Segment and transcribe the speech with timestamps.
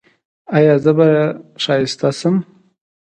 [0.55, 1.07] ایا زه به
[1.63, 2.35] ښایسته شم؟